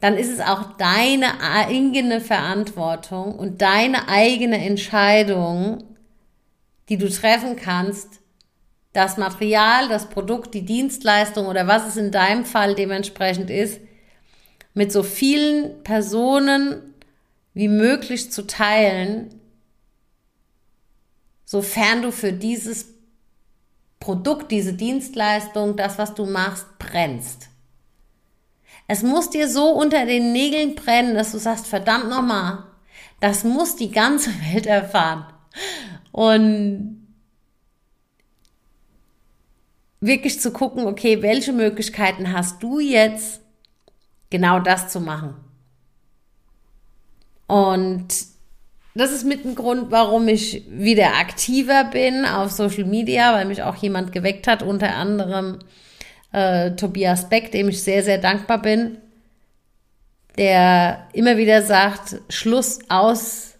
dann 0.00 0.16
ist 0.16 0.30
es 0.30 0.40
auch 0.40 0.76
deine 0.76 1.40
eigene 1.40 2.20
Verantwortung 2.20 3.34
und 3.34 3.62
deine 3.62 4.08
eigene 4.08 4.64
Entscheidung, 4.64 5.84
die 6.88 6.98
du 6.98 7.10
treffen 7.10 7.56
kannst, 7.56 8.17
das 8.98 9.16
Material, 9.16 9.88
das 9.88 10.06
Produkt, 10.06 10.54
die 10.54 10.64
Dienstleistung 10.64 11.46
oder 11.46 11.68
was 11.68 11.86
es 11.86 11.96
in 11.96 12.10
deinem 12.10 12.44
Fall 12.44 12.74
dementsprechend 12.74 13.48
ist, 13.48 13.80
mit 14.74 14.90
so 14.90 15.04
vielen 15.04 15.84
Personen 15.84 16.94
wie 17.54 17.68
möglich 17.68 18.32
zu 18.32 18.44
teilen, 18.44 19.40
sofern 21.44 22.02
du 22.02 22.10
für 22.10 22.32
dieses 22.32 22.86
Produkt, 24.00 24.50
diese 24.50 24.72
Dienstleistung, 24.72 25.76
das, 25.76 25.96
was 25.96 26.14
du 26.14 26.26
machst, 26.26 26.66
brennst. 26.80 27.50
Es 28.88 29.04
muss 29.04 29.30
dir 29.30 29.48
so 29.48 29.70
unter 29.70 30.06
den 30.06 30.32
Nägeln 30.32 30.74
brennen, 30.74 31.14
dass 31.14 31.30
du 31.30 31.38
sagst, 31.38 31.68
verdammt 31.68 32.08
nochmal, 32.08 32.64
das 33.20 33.44
muss 33.44 33.76
die 33.76 33.92
ganze 33.92 34.30
Welt 34.52 34.66
erfahren. 34.66 35.24
Und 36.10 36.97
wirklich 40.00 40.40
zu 40.40 40.52
gucken, 40.52 40.86
okay, 40.86 41.22
welche 41.22 41.52
Möglichkeiten 41.52 42.32
hast 42.32 42.62
du 42.62 42.80
jetzt, 42.80 43.40
genau 44.30 44.60
das 44.60 44.88
zu 44.88 45.00
machen. 45.00 45.34
Und 47.46 48.08
das 48.94 49.12
ist 49.12 49.24
mit 49.24 49.44
ein 49.44 49.54
Grund, 49.54 49.90
warum 49.90 50.28
ich 50.28 50.64
wieder 50.68 51.14
aktiver 51.18 51.84
bin 51.84 52.24
auf 52.24 52.50
Social 52.50 52.84
Media, 52.84 53.32
weil 53.32 53.46
mich 53.46 53.62
auch 53.62 53.76
jemand 53.76 54.12
geweckt 54.12 54.46
hat, 54.46 54.62
unter 54.62 54.94
anderem 54.94 55.60
äh, 56.32 56.72
Tobias 56.72 57.28
Beck, 57.28 57.52
dem 57.52 57.68
ich 57.68 57.82
sehr, 57.82 58.02
sehr 58.02 58.18
dankbar 58.18 58.60
bin, 58.60 58.98
der 60.36 61.08
immer 61.12 61.36
wieder 61.36 61.62
sagt, 61.62 62.20
Schluss 62.28 62.80
aus, 62.88 63.54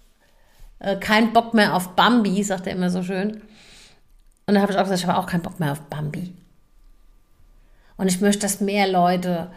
äh, 0.81 0.97
kein 0.97 1.33
Bock 1.33 1.55
mehr 1.55 1.75
auf 1.75 1.95
Bambi, 1.95 2.43
sagt 2.43 2.67
er 2.67 2.75
immer 2.75 2.91
so 2.91 3.03
schön. 3.03 3.43
Und 4.49 4.55
dann 4.55 4.63
habe 4.63 4.73
ich 4.73 4.79
auch 4.79 4.85
gesagt, 4.85 5.01
ich 5.01 5.07
habe 5.07 5.19
auch 5.19 5.27
keinen 5.27 5.43
Bock 5.43 5.61
mehr 5.61 5.73
auf 5.73 5.83
Bambi. 5.83 6.33
Und 7.99 8.09
ich 8.09 8.23
möchte, 8.23 8.41
dass 8.41 8.63
mehr 8.63 8.89
Leute 8.89 9.51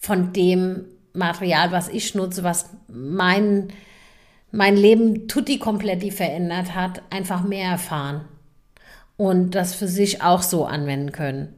von 0.00 0.32
dem 0.32 0.86
Material, 1.12 1.70
was 1.70 1.88
ich 1.88 2.16
nutze, 2.16 2.42
was 2.42 2.70
mein, 2.88 3.68
mein 4.50 4.76
Leben 4.76 5.28
tutti 5.28 5.60
kompletti 5.60 6.10
verändert 6.10 6.74
hat, 6.74 7.00
einfach 7.10 7.44
mehr 7.44 7.70
erfahren 7.70 8.24
und 9.16 9.54
das 9.54 9.76
für 9.76 9.86
sich 9.86 10.20
auch 10.20 10.42
so 10.42 10.64
anwenden 10.64 11.12
können. 11.12 11.54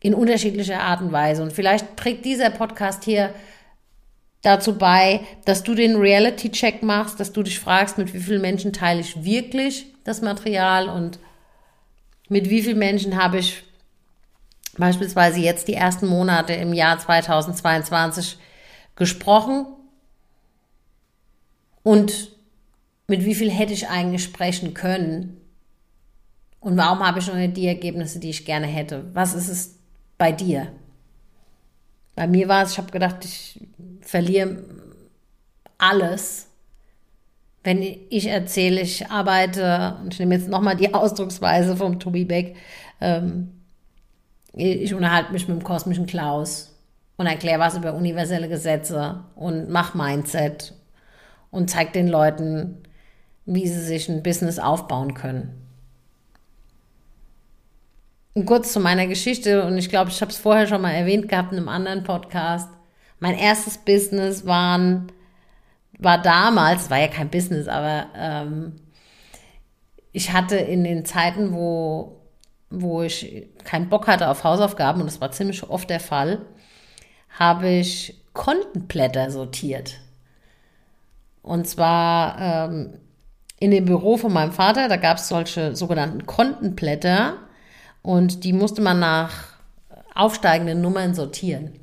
In 0.00 0.14
unterschiedlicher 0.14 0.80
Art 0.80 1.00
und 1.00 1.12
Weise. 1.12 1.44
Und 1.44 1.52
vielleicht 1.52 1.96
trägt 1.96 2.24
dieser 2.24 2.50
Podcast 2.50 3.04
hier 3.04 3.32
dazu 4.42 4.76
bei, 4.76 5.20
dass 5.44 5.62
du 5.62 5.76
den 5.76 5.94
Reality-Check 5.94 6.82
machst, 6.82 7.20
dass 7.20 7.32
du 7.32 7.44
dich 7.44 7.60
fragst, 7.60 7.98
mit 7.98 8.12
wie 8.14 8.18
vielen 8.18 8.42
Menschen 8.42 8.72
teile 8.72 8.98
ich 8.98 9.22
wirklich 9.24 9.86
das 10.02 10.22
Material 10.22 10.88
und 10.88 11.20
mit 12.28 12.50
wie 12.50 12.62
vielen 12.62 12.78
Menschen 12.78 13.22
habe 13.22 13.38
ich 13.38 13.62
beispielsweise 14.76 15.40
jetzt 15.40 15.68
die 15.68 15.74
ersten 15.74 16.06
Monate 16.06 16.52
im 16.52 16.72
Jahr 16.72 16.98
2022 16.98 18.38
gesprochen 18.94 19.66
und 21.82 22.32
mit 23.06 23.24
wie 23.24 23.34
viel 23.34 23.50
hätte 23.50 23.72
ich 23.72 23.88
eigentlich 23.88 24.24
sprechen 24.24 24.74
können 24.74 25.40
und 26.60 26.76
warum 26.76 27.06
habe 27.06 27.20
ich 27.20 27.28
noch 27.28 27.36
nicht 27.36 27.56
die 27.56 27.68
Ergebnisse, 27.68 28.18
die 28.18 28.30
ich 28.30 28.44
gerne 28.44 28.66
hätte? 28.66 29.04
Was 29.14 29.34
ist 29.34 29.48
es 29.48 29.78
bei 30.18 30.32
dir? 30.32 30.72
Bei 32.16 32.26
mir 32.26 32.48
war 32.48 32.64
es, 32.64 32.72
ich 32.72 32.78
habe 32.78 32.90
gedacht, 32.90 33.24
ich 33.24 33.60
verliere 34.00 34.64
alles, 35.78 36.48
wenn 37.66 37.82
ich 37.82 38.28
erzähle, 38.28 38.80
ich 38.80 39.10
arbeite, 39.10 39.96
und 40.00 40.14
ich 40.14 40.20
nehme 40.20 40.36
jetzt 40.36 40.48
nochmal 40.48 40.76
die 40.76 40.94
Ausdrucksweise 40.94 41.76
vom 41.76 41.98
Tobi 41.98 42.24
Beck, 42.24 42.54
ähm, 43.00 43.50
ich 44.52 44.94
unterhalte 44.94 45.32
mich 45.32 45.48
mit 45.48 45.58
dem 45.58 45.64
kosmischen 45.64 46.06
Klaus 46.06 46.78
und 47.16 47.26
erkläre 47.26 47.58
was 47.58 47.76
über 47.76 47.94
universelle 47.94 48.48
Gesetze 48.48 49.24
und 49.34 49.68
mache 49.68 49.98
Mindset 49.98 50.74
und 51.50 51.68
zeige 51.68 51.90
den 51.90 52.06
Leuten, 52.06 52.84
wie 53.46 53.66
sie 53.66 53.82
sich 53.82 54.08
ein 54.08 54.22
Business 54.22 54.60
aufbauen 54.60 55.14
können. 55.14 55.52
Und 58.34 58.46
kurz 58.46 58.72
zu 58.72 58.78
meiner 58.78 59.08
Geschichte, 59.08 59.66
und 59.66 59.76
ich 59.76 59.88
glaube, 59.88 60.10
ich 60.10 60.20
habe 60.20 60.30
es 60.30 60.38
vorher 60.38 60.68
schon 60.68 60.82
mal 60.82 60.92
erwähnt 60.92 61.28
gehabt 61.28 61.50
in 61.50 61.58
einem 61.58 61.68
anderen 61.68 62.04
Podcast. 62.04 62.68
Mein 63.18 63.36
erstes 63.36 63.78
Business 63.78 64.46
waren, 64.46 65.10
war 65.98 66.20
damals, 66.20 66.90
war 66.90 66.98
ja 66.98 67.08
kein 67.08 67.30
Business, 67.30 67.68
aber 67.68 68.06
ähm, 68.16 68.76
ich 70.12 70.32
hatte 70.32 70.56
in 70.56 70.84
den 70.84 71.04
Zeiten, 71.04 71.52
wo 71.52 72.16
wo 72.70 73.02
ich 73.02 73.46
keinen 73.64 73.88
Bock 73.88 74.06
hatte 74.06 74.28
auf 74.28 74.44
Hausaufgaben, 74.44 75.00
und 75.00 75.06
das 75.06 75.20
war 75.20 75.30
ziemlich 75.30 75.62
oft 75.68 75.88
der 75.88 76.00
Fall, 76.00 76.42
habe 77.38 77.68
ich 77.68 78.22
Kontenblätter 78.32 79.30
sortiert. 79.30 79.98
Und 81.42 81.68
zwar 81.68 82.40
ähm, 82.40 82.98
in 83.58 83.70
dem 83.70 83.84
Büro 83.84 84.16
von 84.16 84.32
meinem 84.32 84.52
Vater, 84.52 84.88
da 84.88 84.96
gab 84.96 85.18
es 85.18 85.28
solche 85.28 85.76
sogenannten 85.76 86.26
Kontenblätter 86.26 87.36
und 88.02 88.44
die 88.44 88.52
musste 88.52 88.82
man 88.82 88.98
nach 88.98 89.30
aufsteigenden 90.14 90.80
Nummern 90.80 91.14
sortieren. 91.14 91.78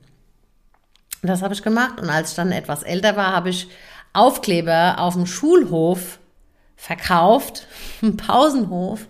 Das 1.22 1.42
habe 1.42 1.54
ich 1.54 1.64
gemacht 1.64 2.02
und 2.02 2.10
als 2.10 2.32
ich 2.32 2.36
dann 2.36 2.52
etwas 2.52 2.84
älter 2.84 3.16
war, 3.16 3.32
habe 3.32 3.50
ich 3.50 3.70
Aufkleber 4.14 4.96
auf 5.00 5.16
dem 5.16 5.26
Schulhof 5.26 6.20
verkauft, 6.76 7.68
im 8.02 8.18
Pausenhof, 8.18 9.08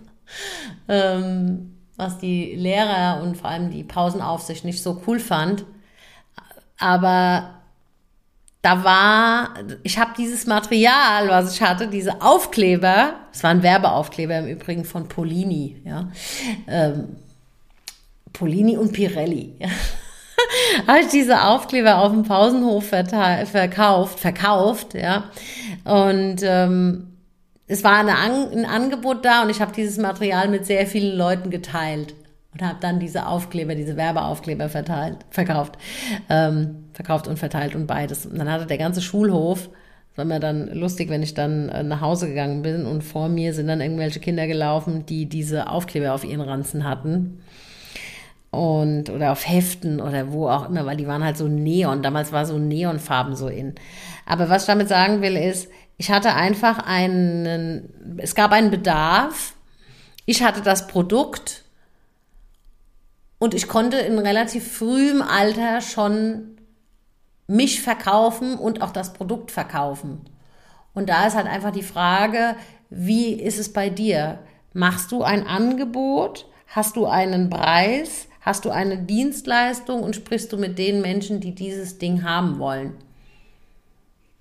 ähm, 0.88 1.78
was 1.96 2.18
die 2.18 2.56
Lehrer 2.56 3.22
und 3.22 3.38
vor 3.38 3.50
allem 3.50 3.70
die 3.70 3.84
Pausenaufsicht 3.84 4.66
nicht 4.66 4.82
so 4.82 5.04
cool 5.06 5.20
fand. 5.20 5.66
Aber 6.80 7.62
da 8.62 8.84
war, 8.84 9.54
ich 9.84 10.00
habe 10.00 10.14
dieses 10.18 10.48
Material, 10.48 11.28
was 11.28 11.54
ich 11.54 11.62
hatte, 11.62 11.88
diese 11.88 12.22
Aufkleber, 12.22 13.16
es 13.32 13.44
waren 13.44 13.62
Werbeaufkleber 13.62 14.40
im 14.40 14.48
Übrigen 14.48 14.86
von 14.86 15.08
Polini, 15.08 15.82
ja, 15.84 16.10
ähm, 16.68 17.18
Polini 18.32 18.78
und 18.78 18.94
Pirelli. 18.94 19.56
Habe 20.88 21.00
ich 21.02 21.08
diese 21.08 21.44
Aufkleber 21.44 22.00
auf 22.00 22.12
dem 22.12 22.24
Pausenhof 22.24 22.86
verkauft, 22.86 24.20
verkauft, 24.20 24.94
ja. 24.94 25.26
Und 25.84 26.38
ähm, 26.44 27.14
es 27.68 27.84
war 27.84 27.94
An 27.94 28.10
ein 28.10 28.66
Angebot 28.66 29.24
da 29.26 29.44
und 29.44 29.50
ich 29.50 29.62
habe 29.62 29.72
dieses 29.74 29.98
Material 29.98 30.48
mit 30.50 30.66
sehr 30.66 30.86
vielen 30.86 31.18
Leuten 31.18 31.50
geteilt 31.50 32.14
und 32.54 32.62
habe 32.62 32.78
dann 32.80 33.00
diese 33.00 33.26
Aufkleber, 33.26 33.74
diese 33.76 33.98
Werbeaufkleber 33.98 34.70
verteilt, 34.70 35.18
verkauft, 35.30 35.78
ähm, 36.30 36.90
verkauft 36.94 37.28
und 37.28 37.40
verteilt 37.40 37.76
und 37.76 37.88
beides. 37.88 38.26
Und 38.26 38.38
dann 38.38 38.52
hatte 38.52 38.66
der 38.66 38.78
ganze 38.78 39.02
Schulhof, 39.02 39.70
das 40.10 40.18
war 40.18 40.26
mir 40.26 40.40
dann 40.40 40.68
lustig, 40.74 41.10
wenn 41.10 41.24
ich 41.24 41.34
dann 41.34 41.70
äh, 41.70 41.84
nach 41.84 42.02
Hause 42.02 42.28
gegangen 42.28 42.62
bin 42.62 42.86
und 42.86 43.04
vor 43.04 43.30
mir 43.30 43.54
sind 43.54 43.68
dann 43.68 43.82
irgendwelche 43.82 44.20
Kinder 44.20 44.46
gelaufen, 44.46 45.06
die 45.08 45.26
diese 45.28 45.70
Aufkleber 45.70 46.14
auf 46.14 46.24
ihren 46.24 46.42
Ranzen 46.42 46.84
hatten 46.84 47.40
und 48.54 49.10
oder 49.10 49.32
auf 49.32 49.48
Heften 49.48 50.00
oder 50.00 50.32
wo 50.32 50.48
auch 50.48 50.70
immer, 50.70 50.86
weil 50.86 50.96
die 50.96 51.08
waren 51.08 51.24
halt 51.24 51.38
so 51.38 51.48
Neon. 51.48 52.04
Damals 52.04 52.32
war 52.32 52.46
so 52.46 52.60
Neonfarben 52.60 53.36
so 53.36 53.48
in. 53.48 53.74
Aber 54.28 54.48
was 54.50 54.64
ich 54.64 54.68
damit 54.68 54.88
sagen 54.88 55.22
will 55.22 55.36
ist, 55.36 55.70
ich 55.98 56.12
hatte 56.12 56.36
einfach 56.36 56.80
einen, 56.86 58.20
es 58.20 58.36
gab 58.36 58.52
einen 58.52 58.70
Bedarf. 58.70 59.56
Ich 60.26 60.44
hatte 60.44 60.62
das 60.62 60.88
Produkt 60.88 61.64
und 63.40 63.56
ich 63.56 63.68
konnte 63.68 63.98
in 63.98 64.20
relativ 64.20 64.72
frühem 64.78 65.22
Alter 65.22 65.82
schon 65.82 66.58
mich 67.48 67.82
verkaufen 67.82 68.56
und 68.56 68.82
auch 68.82 68.92
das 68.92 69.14
Produkt 69.14 69.52
verkaufen. 69.52 70.22
Und 70.94 71.10
da 71.10 71.26
ist 71.26 71.36
halt 71.36 71.48
einfach 71.48 71.72
die 71.72 71.84
Frage, 71.84 72.56
wie 72.90 73.34
ist 73.34 73.60
es 73.60 73.74
bei 73.74 73.90
dir? 73.90 74.40
Machst 74.74 75.12
du 75.12 75.24
ein 75.24 75.46
Angebot? 75.46 76.48
Hast 76.68 76.96
du 76.96 77.08
einen 77.08 77.50
Preis? 77.50 78.28
Hast 78.44 78.66
du 78.66 78.72
eine 78.72 78.98
Dienstleistung 78.98 80.04
und 80.04 80.18
sprichst 80.18 80.52
du 80.52 80.58
mit 80.58 80.78
den 80.78 81.02
Menschen, 81.02 81.40
die 81.40 81.56
dieses 81.56 81.98
Ding 81.98 82.24
haben 82.24 82.60
wollen? 82.60 82.94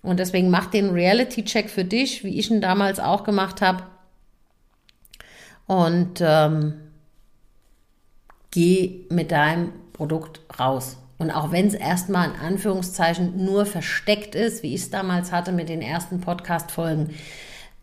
Und 0.03 0.19
deswegen 0.19 0.51
mach 0.51 0.67
den 0.67 0.91
Reality-Check 0.91 1.71
für 1.71 1.85
dich, 1.85 2.25
wie 2.25 2.37
ich 2.37 2.51
ihn 2.51 2.61
damals 2.61 2.99
auch 2.99 3.23
gemacht 3.23 3.63
habe. 3.63 3.85
Und 5.69 6.21
ähm, 6.21 6.81
geh 8.51 9.07
mit 9.09 9.31
deinem 9.31 9.73
Produkt 9.93 10.41
raus. 10.59 10.97
Und 11.19 11.31
auch 11.31 11.53
wenn 11.53 11.69
es 11.69 11.75
erstmal 11.75 12.31
in 12.31 12.35
Anführungszeichen 12.35 13.45
nur 13.45 13.67
versteckt 13.67 14.35
ist, 14.35 14.65
wie 14.65 14.75
ich 14.75 14.81
es 14.81 14.91
damals 14.91 15.31
hatte 15.31 15.53
mit 15.53 15.69
den 15.69 15.81
ersten 15.81 16.21
Podcast-Folgen 16.21 17.11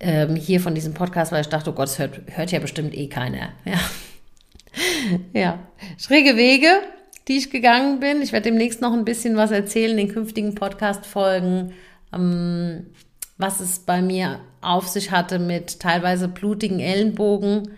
ähm, 0.02 0.36
hier 0.36 0.60
von 0.60 0.76
diesem 0.76 0.94
Podcast, 0.94 1.32
weil 1.32 1.40
ich 1.40 1.48
dachte, 1.48 1.70
oh 1.70 1.74
Gott, 1.74 1.98
hört, 1.98 2.20
hört 2.26 2.52
ja 2.52 2.60
bestimmt 2.60 2.94
eh 2.94 3.08
keiner. 3.08 3.54
Ja 3.64 3.80
ja, 5.34 5.60
schräge 5.98 6.36
Wege, 6.36 6.70
die 7.28 7.38
ich 7.38 7.50
gegangen 7.50 8.00
bin. 8.00 8.22
Ich 8.22 8.32
werde 8.32 8.50
demnächst 8.50 8.82
noch 8.82 8.94
ein 8.94 9.06
bisschen 9.06 9.36
was 9.36 9.52
erzählen 9.52 9.92
in 9.92 10.08
den 10.08 10.14
künftigen 10.14 10.56
Podcast-Folgen, 10.56 11.74
ähm, 12.14 12.88
was 13.38 13.60
es 13.60 13.80
bei 13.80 14.02
mir 14.02 14.40
auf 14.62 14.88
sich 14.88 15.12
hatte 15.12 15.40
mit 15.40 15.80
teilweise 15.80 16.28
blutigen 16.28 16.80
Ellenbogen, 16.80 17.70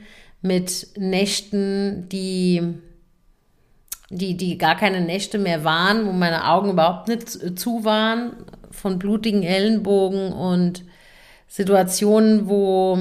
mit 0.42 0.88
Nächten, 0.98 2.08
die, 2.10 2.74
die, 4.10 4.36
die 4.38 4.58
gar 4.58 4.76
keine 4.76 5.02
Nächte 5.02 5.38
mehr 5.38 5.64
waren, 5.64 6.06
wo 6.08 6.12
meine 6.12 6.50
Augen 6.50 6.72
überhaupt 6.72 7.08
nicht 7.08 7.60
zu 7.60 7.86
waren, 7.86 8.34
von 8.72 8.98
blutigen 8.98 9.44
Ellenbogen 9.44 10.32
und 10.32 10.84
Situationen, 11.48 12.48
wo, 12.48 12.98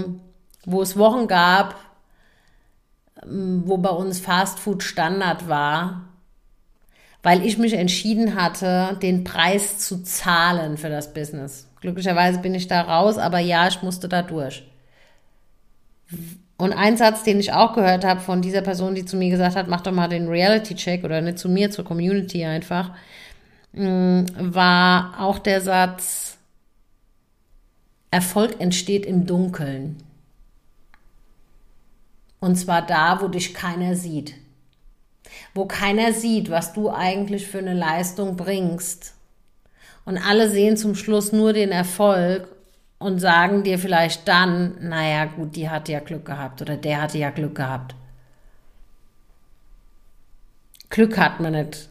wo 0.66 0.82
es 0.82 0.98
Wochen 0.98 1.28
gab, 1.28 1.76
wo 3.26 3.76
bei 3.76 3.90
uns 3.90 4.20
Fastfood 4.20 4.82
Standard 4.82 5.48
war, 5.48 6.08
weil 7.22 7.44
ich 7.44 7.58
mich 7.58 7.74
entschieden 7.74 8.34
hatte, 8.40 8.98
den 9.02 9.24
Preis 9.24 9.78
zu 9.78 10.02
zahlen 10.02 10.78
für 10.78 10.88
das 10.88 11.12
Business. 11.12 11.68
Glücklicherweise 11.80 12.38
bin 12.38 12.54
ich 12.54 12.66
da 12.68 12.82
raus, 12.82 13.18
aber 13.18 13.38
ja, 13.38 13.68
ich 13.68 13.82
musste 13.82 14.08
da 14.08 14.22
durch. 14.22 14.64
Und 16.56 16.72
ein 16.72 16.96
Satz, 16.96 17.22
den 17.22 17.40
ich 17.40 17.52
auch 17.52 17.74
gehört 17.74 18.04
habe 18.04 18.20
von 18.20 18.42
dieser 18.42 18.60
Person, 18.60 18.94
die 18.94 19.04
zu 19.04 19.16
mir 19.16 19.30
gesagt 19.30 19.56
hat, 19.56 19.68
mach 19.68 19.80
doch 19.80 19.92
mal 19.92 20.08
den 20.08 20.28
Reality-Check 20.28 21.04
oder 21.04 21.20
nicht 21.20 21.38
zu 21.38 21.48
mir, 21.48 21.70
zur 21.70 21.84
Community 21.84 22.44
einfach, 22.44 22.90
mm, 23.72 24.24
war 24.38 25.14
auch 25.18 25.38
der 25.38 25.60
Satz, 25.62 26.36
Erfolg 28.10 28.60
entsteht 28.60 29.06
im 29.06 29.26
Dunkeln. 29.26 29.96
Und 32.40 32.56
zwar 32.56 32.86
da, 32.86 33.20
wo 33.20 33.28
dich 33.28 33.54
keiner 33.54 33.94
sieht. 33.94 34.34
Wo 35.54 35.66
keiner 35.66 36.12
sieht, 36.12 36.50
was 36.50 36.72
du 36.72 36.90
eigentlich 36.90 37.46
für 37.46 37.58
eine 37.58 37.74
Leistung 37.74 38.36
bringst. 38.36 39.14
Und 40.04 40.18
alle 40.18 40.48
sehen 40.48 40.76
zum 40.76 40.94
Schluss 40.94 41.32
nur 41.32 41.52
den 41.52 41.70
Erfolg 41.70 42.48
und 42.98 43.18
sagen 43.18 43.62
dir 43.62 43.78
vielleicht 43.78 44.26
dann, 44.26 44.76
naja 44.80 45.26
gut, 45.26 45.56
die 45.56 45.68
hatte 45.68 45.92
ja 45.92 46.00
Glück 46.00 46.24
gehabt 46.24 46.62
oder 46.62 46.76
der 46.76 47.02
hatte 47.02 47.18
ja 47.18 47.30
Glück 47.30 47.54
gehabt. 47.54 47.94
Glück 50.88 51.16
hat 51.18 51.40
man 51.40 51.52
nicht. 51.52 51.88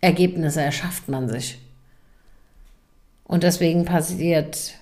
Ergebnisse 0.00 0.62
erschafft 0.62 1.08
man 1.08 1.28
sich. 1.28 1.58
Und 3.24 3.42
deswegen 3.42 3.84
passiert, 3.84 4.74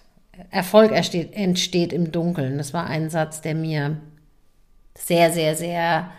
Erfolg 0.51 0.93
entsteht, 0.93 1.35
entsteht 1.35 1.93
im 1.93 2.13
Dunkeln. 2.13 2.59
Das 2.59 2.75
war 2.75 2.87
ein 2.87 3.09
Satz, 3.09 3.41
der 3.41 3.55
mir 3.55 3.97
sehr, 4.97 5.33
sehr, 5.33 5.55
sehr 5.55 6.11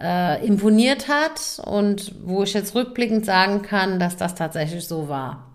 äh, 0.00 0.44
imponiert 0.46 1.08
hat 1.08 1.60
und 1.64 2.14
wo 2.24 2.42
ich 2.42 2.54
jetzt 2.54 2.74
rückblickend 2.74 3.24
sagen 3.24 3.62
kann, 3.62 3.98
dass 3.98 4.16
das 4.16 4.34
tatsächlich 4.34 4.86
so 4.86 5.08
war. 5.08 5.46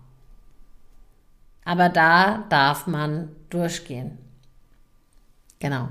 Aber 1.64 1.88
da 1.88 2.44
darf 2.48 2.86
man 2.86 3.30
durchgehen. 3.50 4.18
Genau. 5.58 5.88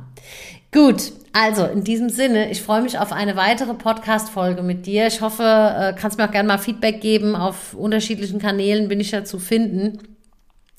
Gut, 0.72 1.12
also 1.34 1.66
in 1.66 1.84
diesem 1.84 2.10
Sinne, 2.10 2.50
ich 2.50 2.62
freue 2.62 2.82
mich 2.82 2.98
auf 2.98 3.12
eine 3.12 3.36
weitere 3.36 3.74
Podcast-Folge 3.74 4.62
mit 4.64 4.86
dir. 4.86 5.08
Ich 5.08 5.22
hoffe, 5.22 5.44
äh, 5.44 5.94
kannst 6.00 6.18
mir 6.18 6.28
auch 6.28 6.32
gerne 6.32 6.48
mal 6.48 6.58
Feedback 6.58 7.02
geben. 7.02 7.36
Auf 7.36 7.74
unterschiedlichen 7.74 8.40
Kanälen 8.40 8.88
bin 8.88 9.00
ich 9.00 9.12
ja 9.12 9.26
zu 9.26 9.40
finden. 9.40 10.00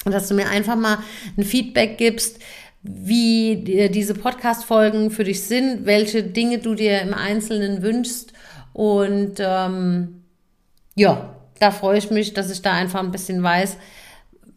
Und 0.05 0.13
dass 0.13 0.29
du 0.29 0.35
mir 0.35 0.49
einfach 0.49 0.77
mal 0.77 0.99
ein 1.37 1.45
Feedback 1.45 1.99
gibst, 1.99 2.41
wie 2.83 3.89
diese 3.93 4.15
Podcast-Folgen 4.15 5.11
für 5.11 5.25
dich 5.25 5.43
sind, 5.45 5.87
welche 5.87 6.23
Dinge 6.23 6.59
du 6.59 6.75
dir 6.75 7.01
im 7.03 7.15
Einzelnen 7.15 7.83
wünschst. 7.83 8.33
Und 8.73 9.37
ähm, 9.39 10.23
ja, 10.95 11.35
da 11.59 11.71
freue 11.71 11.99
ich 11.99 12.11
mich, 12.11 12.35
dass 12.35 12.51
ich 12.51 12.63
da 12.63 12.73
einfach 12.73 13.01
ein 13.01 13.11
bisschen 13.11 13.43
weiß, 13.43 13.77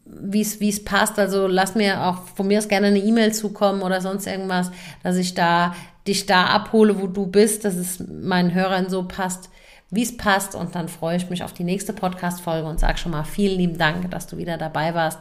wie 0.04 0.40
es 0.40 0.60
wie 0.60 0.68
es 0.68 0.84
passt. 0.84 1.18
Also 1.18 1.46
lass 1.46 1.74
mir 1.74 2.04
auch 2.04 2.24
von 2.36 2.46
mir 2.46 2.58
aus 2.58 2.68
gerne 2.68 2.88
eine 2.88 2.98
E-Mail 2.98 3.32
zukommen 3.32 3.82
oder 3.82 4.00
sonst 4.00 4.26
irgendwas, 4.26 4.70
dass 5.02 5.16
ich 5.16 5.34
da 5.34 5.74
dich 6.06 6.26
da 6.26 6.46
abhole, 6.46 7.00
wo 7.00 7.06
du 7.06 7.26
bist, 7.26 7.64
dass 7.64 7.76
es 7.76 8.00
meinen 8.00 8.54
Hörern 8.54 8.88
so 8.88 9.06
passt, 9.06 9.50
wie 9.90 10.02
es 10.02 10.16
passt. 10.16 10.54
Und 10.54 10.74
dann 10.74 10.88
freue 10.88 11.16
ich 11.16 11.30
mich 11.30 11.42
auf 11.42 11.52
die 11.52 11.64
nächste 11.64 11.92
Podcast-Folge 11.92 12.68
und 12.68 12.80
sage 12.80 12.98
schon 12.98 13.12
mal 13.12 13.24
vielen 13.24 13.58
lieben 13.58 13.78
Dank, 13.78 14.10
dass 14.10 14.26
du 14.26 14.36
wieder 14.36 14.56
dabei 14.56 14.94
warst. 14.94 15.18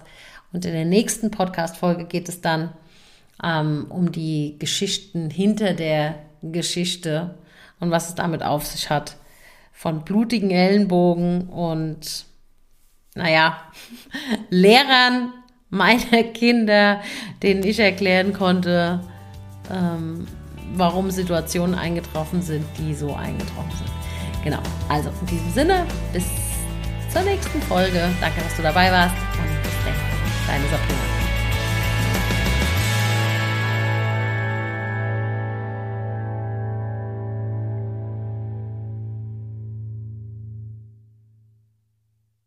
Und 0.52 0.66
in 0.66 0.74
der 0.74 0.86
nächsten 0.86 1.32
Podcast-Folge 1.32 2.06
geht 2.06 2.30
es 2.30 2.42
dann 2.42 2.72
ähm, 3.44 3.86
um 3.90 4.12
die 4.12 4.58
Geschichten 4.60 5.30
hinter 5.30 5.74
der 5.74 6.16
Geschichte 6.42 7.36
und 7.80 7.92
was 7.92 8.10
es 8.10 8.16
damit 8.16 8.44
auf 8.44 8.66
sich 8.66 8.90
hat. 8.90 9.16
Von 9.72 10.04
blutigen 10.04 10.52
Ellenbogen 10.52 11.48
und, 11.48 12.26
naja, 13.16 13.58
Lehrern 14.50 15.34
meiner 15.70 16.24
Kinder, 16.34 17.02
denen 17.42 17.64
ich 17.64 17.80
erklären 17.80 18.34
konnte, 18.34 19.02
ähm, 19.72 20.28
warum 20.74 21.12
Situationen 21.12 21.76
eingetroffen 21.76 22.42
sind, 22.42 22.66
die 22.78 22.94
so 22.94 23.14
eingetroffen 23.14 23.72
sind. 23.78 24.44
Genau, 24.44 24.60
also 24.88 25.10
in 25.22 25.28
diesem 25.28 25.52
Sinne, 25.52 25.86
bis 26.14 26.26
zur 27.12 27.22
nächsten 27.22 27.62
Folge. 27.64 28.10
Danke, 28.22 28.42
dass 28.42 28.56
du 28.56 28.62
dabei 28.62 28.92
warst 28.92 29.16
und 29.16 29.64
bis 29.64 29.74
dann. 29.86 29.94
Deine 30.48 30.64
Sabrina. 30.70 31.09